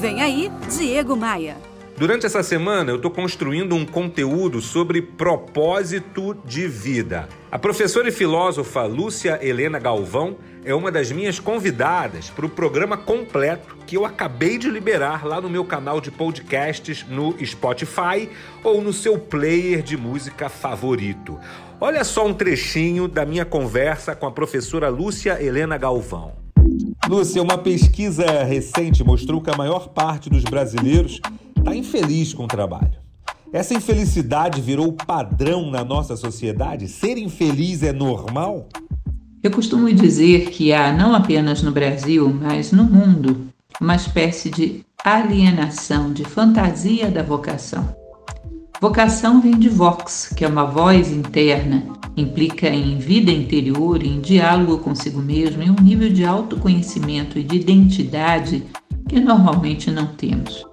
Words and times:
Vem 0.00 0.20
aí, 0.20 0.52
Diego 0.76 1.16
Maia. 1.16 1.56
Durante 1.96 2.26
essa 2.26 2.42
semana, 2.42 2.90
eu 2.90 2.96
estou 2.96 3.10
construindo 3.10 3.74
um 3.74 3.86
conteúdo 3.86 4.60
sobre 4.60 5.00
propósito 5.00 6.36
de 6.44 6.68
vida. 6.68 7.26
A 7.50 7.58
professora 7.58 8.10
e 8.10 8.12
filósofa 8.12 8.82
Lúcia 8.82 9.38
Helena 9.40 9.78
Galvão 9.78 10.36
é 10.66 10.74
uma 10.74 10.92
das 10.92 11.10
minhas 11.10 11.40
convidadas 11.40 12.28
para 12.28 12.44
o 12.44 12.50
programa 12.50 12.98
completo 12.98 13.74
que 13.86 13.96
eu 13.96 14.04
acabei 14.04 14.58
de 14.58 14.68
liberar 14.68 15.24
lá 15.24 15.40
no 15.40 15.48
meu 15.48 15.64
canal 15.64 15.98
de 15.98 16.10
podcasts 16.10 17.06
no 17.08 17.34
Spotify 17.42 18.28
ou 18.62 18.82
no 18.82 18.92
seu 18.92 19.18
player 19.18 19.82
de 19.82 19.96
música 19.96 20.50
favorito. 20.50 21.40
Olha 21.80 22.04
só 22.04 22.26
um 22.26 22.34
trechinho 22.34 23.08
da 23.08 23.24
minha 23.24 23.46
conversa 23.46 24.14
com 24.14 24.26
a 24.26 24.30
professora 24.30 24.90
Lúcia 24.90 25.42
Helena 25.42 25.78
Galvão. 25.78 26.45
Lúcia, 27.08 27.40
uma 27.40 27.56
pesquisa 27.56 28.42
recente 28.42 29.04
mostrou 29.04 29.40
que 29.40 29.48
a 29.48 29.56
maior 29.56 29.90
parte 29.90 30.28
dos 30.28 30.42
brasileiros 30.42 31.20
está 31.56 31.74
infeliz 31.74 32.34
com 32.34 32.44
o 32.44 32.48
trabalho. 32.48 32.98
Essa 33.52 33.74
infelicidade 33.74 34.60
virou 34.60 34.92
padrão 34.92 35.70
na 35.70 35.84
nossa 35.84 36.16
sociedade? 36.16 36.88
Ser 36.88 37.16
infeliz 37.16 37.84
é 37.84 37.92
normal? 37.92 38.68
Eu 39.40 39.52
costumo 39.52 39.92
dizer 39.92 40.50
que 40.50 40.72
há, 40.72 40.92
não 40.92 41.14
apenas 41.14 41.62
no 41.62 41.70
Brasil, 41.70 42.28
mas 42.28 42.72
no 42.72 42.82
mundo, 42.82 43.46
uma 43.80 43.94
espécie 43.94 44.50
de 44.50 44.84
alienação, 45.04 46.12
de 46.12 46.24
fantasia 46.24 47.08
da 47.08 47.22
vocação. 47.22 47.88
Vocação 48.80 49.40
vem 49.40 49.56
de 49.56 49.68
vox, 49.68 50.32
que 50.36 50.44
é 50.44 50.48
uma 50.48 50.64
voz 50.64 51.12
interna, 51.12 51.84
implica 52.16 52.68
em 52.68 52.98
vida 52.98 53.30
interior, 53.30 54.02
em 54.02 54.20
diálogo 54.20 54.78
consigo 54.78 55.20
mesmo, 55.20 55.62
em 55.62 55.70
um 55.70 55.82
nível 55.82 56.10
de 56.10 56.24
autoconhecimento 56.24 57.38
e 57.38 57.42
de 57.42 57.56
identidade 57.56 58.64
que 59.08 59.20
normalmente 59.20 59.90
não 59.90 60.06
temos. 60.06 60.64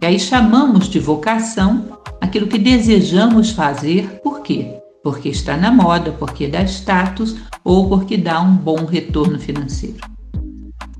E 0.00 0.06
aí 0.06 0.20
chamamos 0.20 0.88
de 0.88 1.00
vocação 1.00 1.98
aquilo 2.20 2.46
que 2.46 2.58
desejamos 2.58 3.50
fazer, 3.50 4.20
por 4.22 4.40
quê? 4.40 4.78
Porque 5.02 5.28
está 5.28 5.56
na 5.56 5.70
moda, 5.70 6.12
porque 6.12 6.46
dá 6.46 6.62
status 6.62 7.36
ou 7.62 7.88
porque 7.88 8.16
dá 8.16 8.40
um 8.40 8.56
bom 8.56 8.84
retorno 8.84 9.38
financeiro. 9.38 9.98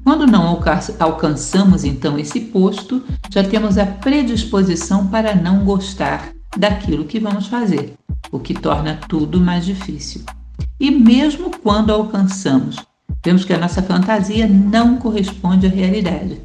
Quando 0.05 0.27
não 0.27 0.61
alcançamos 0.99 1.83
então 1.83 2.19
esse 2.19 2.39
posto, 2.39 3.03
já 3.31 3.43
temos 3.43 3.79
a 3.79 3.87
predisposição 3.87 5.07
para 5.07 5.35
não 5.35 5.65
gostar 5.65 6.31
daquilo 6.57 7.05
que 7.05 7.19
vamos 7.19 7.47
fazer, 7.47 7.95
o 8.35 8.41
que 8.41 8.53
torna 8.53 8.99
tudo 9.09 9.41
mais 9.41 9.65
difícil. 9.65 10.23
E 10.81 10.91
mesmo 10.91 11.53
quando 11.63 11.93
alcançamos, 11.93 12.85
vemos 13.25 13.45
que 13.45 13.53
a 13.53 13.59
nossa 13.59 13.81
fantasia 13.81 14.49
não 14.49 14.97
corresponde 14.97 15.69
à 15.69 15.71
realidade. 15.71 16.41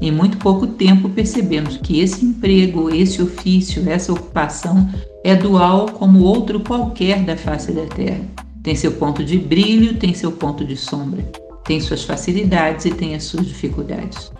Em 0.00 0.10
muito 0.10 0.38
pouco 0.38 0.66
tempo 0.66 1.10
percebemos 1.10 1.76
que 1.76 2.00
esse 2.00 2.24
emprego, 2.24 2.88
esse 2.88 3.20
ofício, 3.20 3.86
essa 3.90 4.10
ocupação 4.10 4.88
é 5.22 5.36
dual 5.36 5.90
como 5.90 6.20
outro 6.20 6.60
qualquer 6.60 7.22
da 7.22 7.36
face 7.36 7.72
da 7.72 7.84
Terra. 7.86 8.22
Tem 8.62 8.74
seu 8.74 8.92
ponto 8.92 9.22
de 9.22 9.36
brilho, 9.36 9.98
tem 9.98 10.14
seu 10.14 10.32
ponto 10.32 10.64
de 10.64 10.78
sombra, 10.78 11.22
tem 11.62 11.78
suas 11.78 12.04
facilidades 12.04 12.86
e 12.86 12.90
tem 12.90 13.14
as 13.14 13.24
suas 13.24 13.46
dificuldades. 13.46 14.32